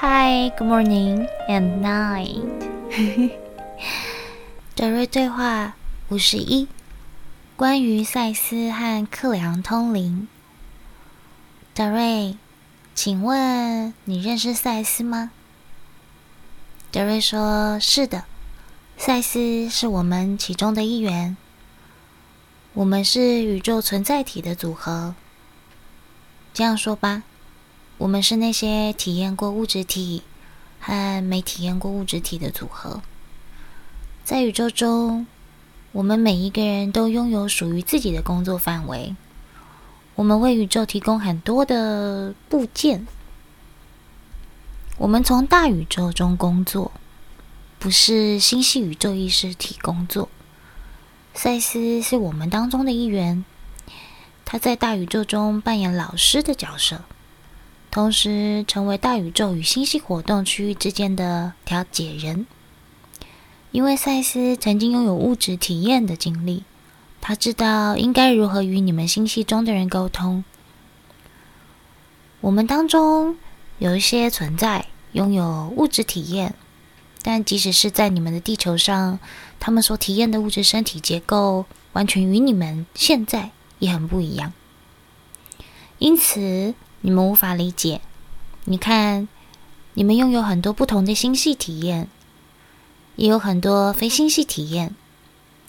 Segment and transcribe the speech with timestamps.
[0.00, 2.44] Hi, good morning and night。
[4.76, 5.74] 德瑞对话
[6.08, 6.68] 五十一，
[7.56, 10.28] 关于赛斯和克里昂通灵。
[11.74, 12.36] 德瑞，
[12.94, 15.32] 请问你认识赛斯吗？
[16.92, 18.22] 德瑞说：“是的，
[18.96, 21.36] 赛斯是我们其中的一员。
[22.74, 25.16] 我们是宇宙存在体的组合。
[26.54, 27.24] 这样说吧。”
[27.98, 30.22] 我们是那些体验过物质体
[30.78, 33.02] 和没体验过物质体的组合。
[34.24, 35.26] 在宇宙中，
[35.90, 39.16] 我们每一个人都拥有属于自己的工作范围。
[40.14, 43.06] 我们为宇宙提供很多的部件。
[44.96, 46.92] 我们从大宇宙中工作，
[47.80, 50.28] 不是星系宇宙意识体工作。
[51.34, 53.44] 赛斯是我们当中的一员，
[54.44, 57.02] 他在大宇宙中扮演老师的角色。
[57.90, 62.46] 同时，成为大宇宙与星系活动区域之间的调解人。
[63.70, 66.64] 因为赛斯曾经拥有物质体验的经历，
[67.20, 70.44] 他知道应该如何与你们星系中的人沟通。
[72.40, 73.36] 我们当中
[73.78, 76.54] 有一些存在拥有物质体验，
[77.22, 79.18] 但即使是在你们的地球上，
[79.58, 84.52] 他们所体验的物质身体结构完全与你们现在也很不一样。
[85.98, 88.00] 因此，你们无法理解，
[88.64, 89.28] 你看，
[89.94, 92.08] 你们拥有很多不同的星系体验，
[93.16, 94.94] 也有很多非星系体验。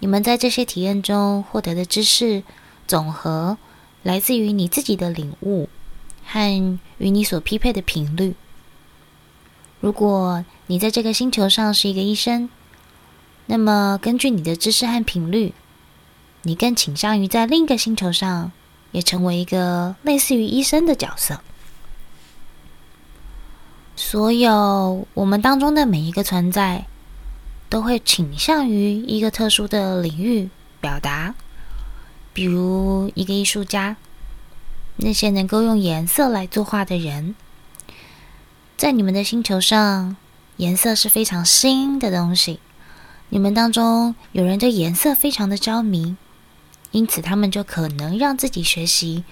[0.00, 2.42] 你们在这些体验中获得的知识
[2.86, 3.56] 总和，
[4.02, 5.68] 来自于你自己的领悟
[6.26, 8.34] 和与你所匹配的频率。
[9.80, 12.50] 如果你在这个星球上是一个医生，
[13.46, 15.54] 那么根据你的知识和频率，
[16.42, 18.52] 你更倾向于在另一个星球上。
[18.94, 21.40] 也成为一个类似于医生的角色。
[23.96, 26.86] 所有我们当中的每一个存在，
[27.68, 30.48] 都会倾向于一个特殊的领域
[30.80, 31.34] 表达。
[32.32, 33.96] 比如一个艺术家，
[34.96, 37.34] 那些能够用颜色来作画的人，
[38.76, 40.16] 在你们的星球上，
[40.58, 42.60] 颜色是非常新的东西。
[43.30, 46.16] 你们当中有人对颜色非常的着迷。
[46.94, 49.24] 因此，他们就可能让自己学习，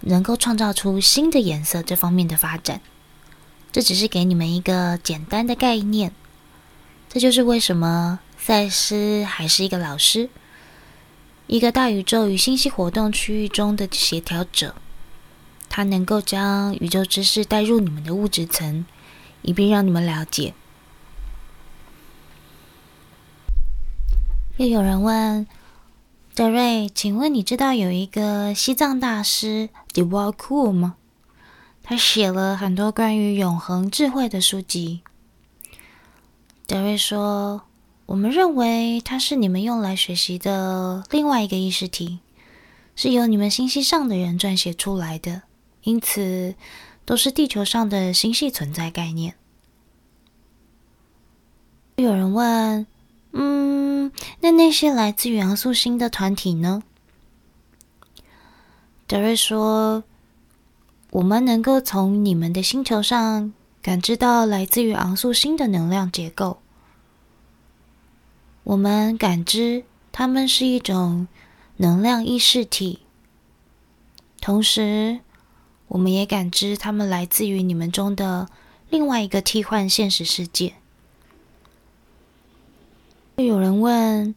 [0.00, 2.80] 能够创造出新的颜色这方面的发展。
[3.70, 6.10] 这只是给你们一个简单的概念。
[7.08, 10.28] 这就是为什么赛斯还是一个老师，
[11.46, 14.74] 一个大宇宙与信息活动区域中的协调者。
[15.68, 18.84] 他能够将宇宙知识带入你们的物质层，
[19.42, 20.52] 以便让你们了解。
[24.56, 25.46] 又有人问。
[26.38, 30.94] 德瑞，请问你知道有一个西藏大师 d e w a k u 吗？
[31.82, 35.00] 他写了很多关于永恒智慧的书籍。
[36.68, 37.62] 德瑞说
[38.06, 42.20] ：“我们认为它是你们用来学习的另外一个意识体，
[42.94, 45.42] 是由你们星系上的人撰写出来的，
[45.82, 46.54] 因此
[47.04, 49.34] 都是地球上的星系存在概念。”
[51.98, 52.86] 有人问。
[53.30, 53.87] 嗯，
[54.40, 56.82] 那那些来自于昂素星的团体呢？
[59.06, 60.04] 德瑞说
[61.10, 66.60] ：“我们能够从你们的星球上感知到来自于昂素星的能量结构。
[68.64, 71.26] 我们感知它们是一种
[71.78, 73.00] 能量意识体，
[74.40, 75.20] 同时，
[75.86, 78.48] 我们也感知它们来自于你们中的
[78.90, 80.74] 另外一个替换现实世界。”
[83.44, 84.34] 有人问：“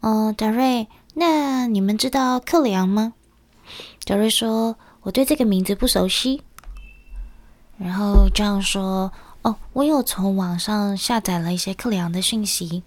[0.00, 3.14] 嗯，达瑞，那你们知道克里昂吗？”
[4.06, 6.42] 德瑞说：“我对这个名字不熟悉。”
[7.78, 9.12] 然后这样说
[9.42, 12.84] ：“哦，我有从网上下载了一些克里昂的讯息。”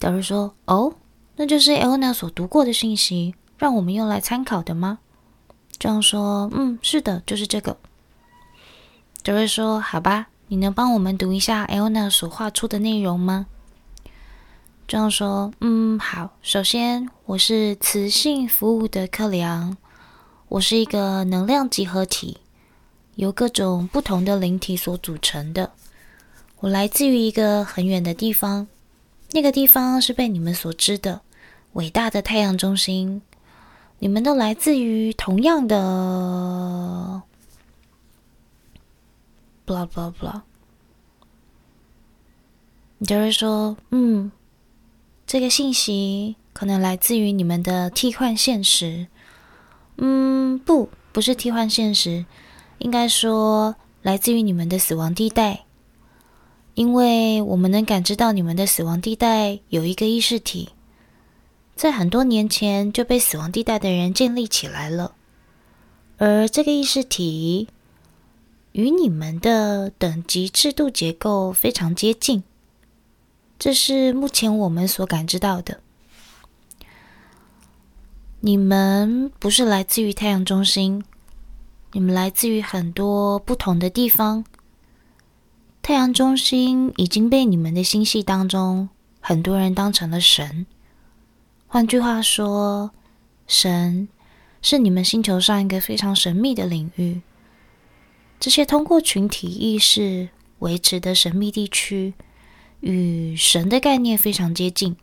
[0.00, 0.94] 德瑞说：“哦，
[1.36, 4.98] 那就是艾欧娜所读过的讯息，让我们用来参考的吗？”
[5.78, 7.76] 这样说：“嗯，是的，就是这个。”
[9.22, 13.46] 德瑞说：“好吧，你能帮我们读一下艾欧娜所画出的内容吗？”
[14.90, 16.36] 这样说，嗯，好。
[16.42, 19.76] 首先，我是磁性服务的克里昂，
[20.48, 22.38] 我是一个能量集合体，
[23.14, 25.70] 由各种不同的灵体所组成的。
[26.58, 28.66] 我来自于一个很远的地方，
[29.30, 31.20] 那个地方是被你们所知的
[31.74, 33.22] 伟大的太阳中心。
[34.00, 37.22] 你们都来自于同样的
[39.64, 40.40] ，blah blah blah。
[42.98, 44.32] 你就是说，嗯。
[45.30, 49.06] 这个信息可能来自于你们的替换现实。
[49.96, 52.26] 嗯，不，不是替换现实，
[52.78, 55.66] 应该说来自于你们的死亡地带，
[56.74, 60.70] 因为我们能感知到你们的死亡地带有一个意识体，
[61.76, 65.14] 在很多年前就被死亡地带的人建立起来了，
[66.18, 67.68] 而这个意识体
[68.72, 72.42] 与你们的等级制度结构非常接近，
[73.60, 75.80] 这是目前我们所感知到的。
[78.40, 81.04] 你们不是来自于太阳中心。
[81.92, 84.46] 你们来自于很多不同的地方。
[85.82, 88.88] 太阳中心已经被你们的星系当中
[89.20, 90.64] 很多人当成了神。
[91.66, 92.92] 换句话说，
[93.46, 94.08] 神
[94.62, 97.20] 是你们星球上一个非常神秘的领域。
[98.38, 100.30] 这些通过群体意识
[100.60, 102.14] 维持的神秘地区，
[102.80, 104.96] 与神的概念非常接近。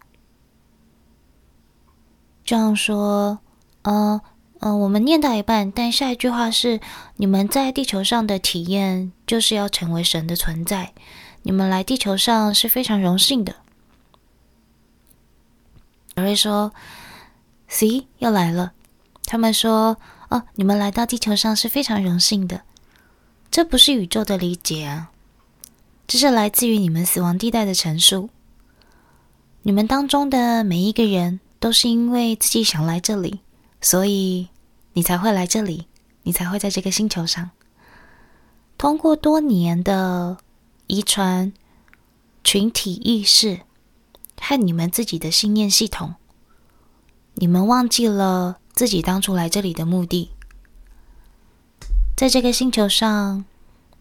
[2.44, 3.40] 这样说，
[3.84, 4.22] 呃。
[4.60, 6.80] 嗯、呃，我们念到一半，但下一句话是：
[7.18, 10.94] 你们在地球上的体验就是要成为神的存在。
[11.44, 13.58] 你们来地球上是非常荣幸的。
[16.16, 16.74] 有人说
[17.68, 18.74] ：“C 又来了。”
[19.26, 19.98] 他们说
[20.30, 22.64] ：“哦，你们来到地球上是非常荣幸的。”
[23.52, 25.12] 这不是宇宙的理解啊，
[26.08, 28.30] 这是来自于你们死亡地带的陈述。
[29.64, 33.42] 你们当中的每一个人都是因为自己想来这里。
[33.80, 34.48] 所以
[34.94, 35.86] 你才会来这里，
[36.24, 37.52] 你才会在这个星球上。
[38.76, 40.38] 通过多年的
[40.88, 41.54] 遗传、
[42.44, 43.60] 群体意识
[44.42, 46.16] 和你们自己的信念系统，
[47.36, 50.32] 你们忘记了自己当初来这里的目的。
[52.16, 53.46] 在这个星球上，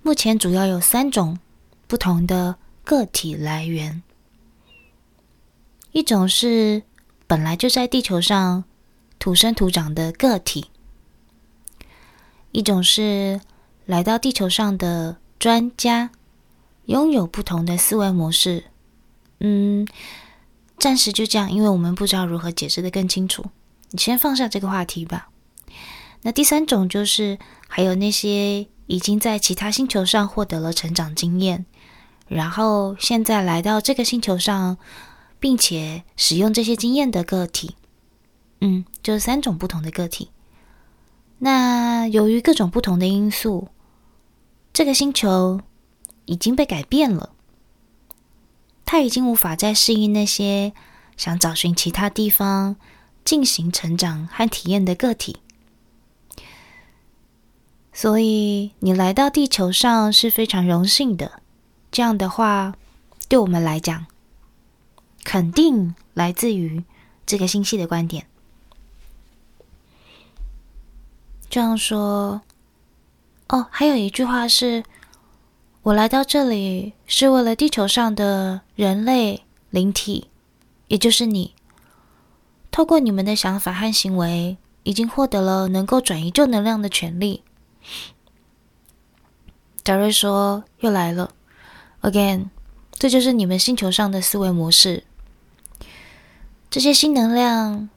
[0.03, 1.39] 目前主要有三种
[1.87, 4.03] 不同的个体来源：
[5.93, 6.83] 一种是
[7.27, 8.65] 本来就在地球上。
[9.19, 10.67] 土生土长的个体，
[12.53, 13.41] 一种是
[13.87, 16.11] 来到地球上的专家，
[16.85, 18.65] 拥有不同的思维模式。
[19.41, 19.89] 嗯，
[20.79, 23.47] 暂时就这样，因为我们不知道如何解释的更清楚。
[23.91, 25.31] 你先放下这个话题吧。
[26.23, 31.65] 那第三种就是，还有那些已经在其他星球上获得了成长经验，
[32.29, 34.79] 然后现在来到这个星球上，
[35.39, 37.77] 并且使用这些经验的个体。
[38.61, 40.31] 嗯，就是三种不同的个体。
[41.39, 43.69] 那由于各种不同的因素，
[44.73, 45.61] 这个星球
[46.25, 47.31] 已经被改变了。
[48.85, 50.73] 它已经无法再适应那些
[51.17, 52.77] 想找寻其他地方
[53.25, 55.37] 进行成长和体验的个体。
[57.93, 61.43] 所以你来到地球上是非常荣幸的。
[61.91, 62.75] 这样的话，
[63.29, 64.07] 对我们来讲，
[65.25, 66.85] 肯定来自于
[67.25, 68.27] 这个星系的观点。
[71.49, 72.43] 这样说，
[73.49, 74.85] 哦，还有一句话是：
[75.83, 80.29] 我来到这里是为了地球上的人类灵体，
[80.89, 81.55] 也就是你。
[82.71, 87.43] 透过你们的想法和行为，已经获得了能够转移旧能量的权利。
[89.83, 91.33] 贾瑞说：“又来了
[92.11, 92.49] ，again，
[92.93, 95.05] 这就是你们星球上的思维模式。
[96.71, 97.89] 这些新能量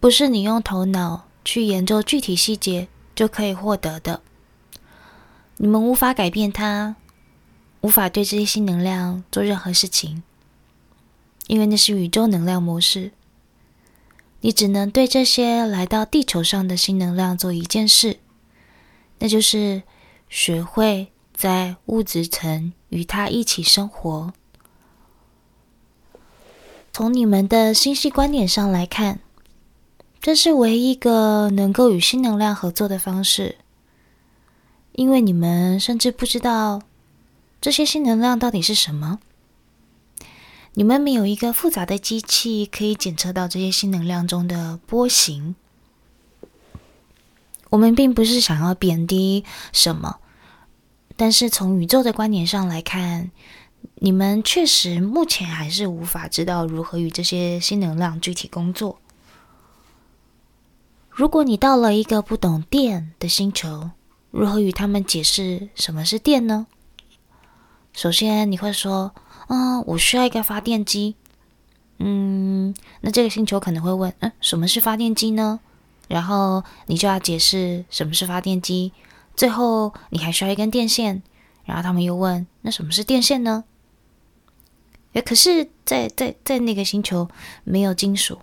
[0.00, 4.22] 不是你用头脑去研究具体细节。”就可以获得的。
[5.58, 6.96] 你们无法改变它，
[7.80, 10.24] 无法对这些新能量做任何事情，
[11.46, 13.12] 因为那是宇宙能量模式。
[14.40, 18.18] 你只能对这些来到地球上的新能量做一件事，
[19.20, 19.84] 那就是
[20.28, 24.32] 学会在物质层与他一起生活。
[26.92, 29.20] 从你们的星系观点上来看。
[30.20, 33.58] 这是唯一一个能够与新能量合作的方式，
[34.92, 36.80] 因为你们甚至不知道
[37.60, 39.18] 这些新能量到底是什么。
[40.72, 45.54] 你们没有一个复杂的机器可以检测到这些新能量中的波形。
[47.68, 50.20] 我们并不是想要贬低什么，
[51.16, 53.30] 但是从宇宙的观点上来看，
[53.96, 58.98] 你们确实目前还是无法知道如何与这些新能量具体工作。
[61.10, 63.90] 如果你到了一个不懂电的星球，
[64.32, 66.66] 如何与他们解释什么是电呢？
[67.92, 69.14] 首先，你会说
[69.46, 71.14] ：“嗯，我需要一个发电机。”
[71.98, 75.60] 嗯，那这个星球可能会问：“嗯，什么是发电机呢？”
[76.08, 78.92] 然后你就要解释什么是发电机。
[79.36, 81.22] 最后，你还需要一根电线。
[81.64, 83.64] 然后他们又问：“那什么是电线呢？”
[85.14, 87.28] 诶，可是在，在在那个星球
[87.64, 88.40] 没有金属，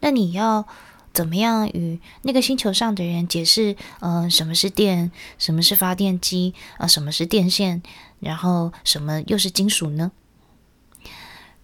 [0.00, 0.66] 那你要。
[1.12, 7.82] 怎么样与那个星球上的人解释，嗯、什么是电，什么是发电机，啊、什么是电线，
[8.20, 10.12] 然后什么又是金属呢？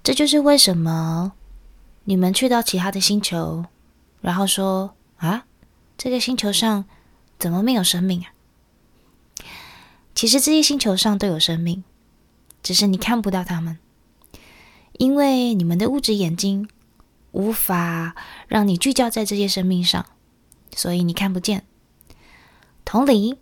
[0.03, 1.33] 这就是为什么
[2.07, 3.65] 你们去到其他的星球，
[4.21, 5.45] 然后说啊，
[5.97, 6.85] 这个星球上
[7.39, 8.27] 怎么没有生命啊？
[10.17, 11.85] 其实这些星球上都有生命，
[12.61, 13.79] 只是你看不到它们，
[14.95, 16.69] 因为你们的物质眼睛。
[17.33, 18.17] 无法
[18.49, 20.07] 让你聚焦在这些生命上，
[20.75, 21.67] 所以你看不见。
[22.83, 23.37] 同理，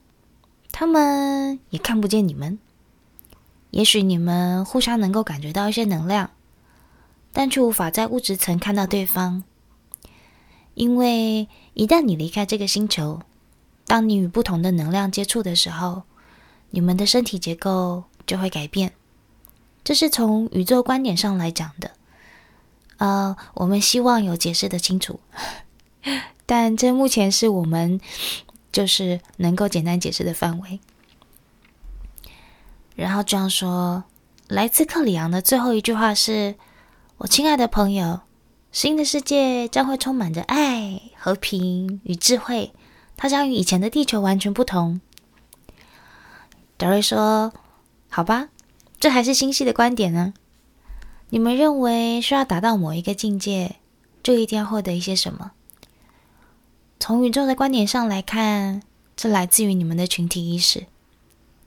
[0.72, 2.58] 他们也看不见你们。
[3.70, 6.30] 也许你们互相能够感觉到一些能量，
[7.32, 9.44] 但却无法在物质层看到对方。
[10.74, 13.20] 因为一旦你离开这个星球，
[13.86, 16.02] 当你与不同的能量接触的时候，
[16.74, 18.94] 你们的身体结构就会改变。
[19.84, 21.92] 这是从宇宙观点上来讲的。
[22.96, 25.20] 呃，我们希望有解释的清楚，
[26.46, 28.00] 但这目前是我们
[28.72, 30.80] 就是能够简单解释的范围。
[32.96, 34.02] 然后这样说，
[34.48, 36.56] 来自克里昂的最后一句话是
[37.18, 38.20] ：“我亲爱的朋友，
[38.72, 42.72] 新的世界将会充满着爱、和平与智慧，
[43.16, 45.00] 它将与以前的地球完全不同。”
[46.76, 47.52] 德瑞说
[48.10, 48.48] ：“好吧，
[48.98, 50.34] 这还是星系的观点呢。”
[51.30, 53.76] 你们认为需要达到某一个境界，
[54.22, 55.52] 就一定要获得一些什么？
[57.00, 58.82] 从宇宙的观点上来看，
[59.16, 60.86] 这来自于你们的群体意识。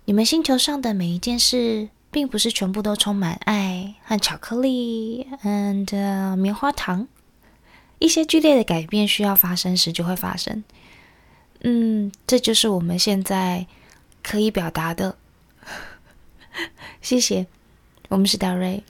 [0.06, 7.08] 你们星球上的每一件事，并不是全部都充满爱和巧克力，and 棉花糖。
[8.00, 10.64] 一些剧烈的改变需要发生时，就会发生。
[11.62, 13.68] 嗯，这就是我们现在
[14.30, 15.18] 可以表达的。
[17.00, 17.48] 谢谢，
[18.10, 18.84] 我们是达瑞。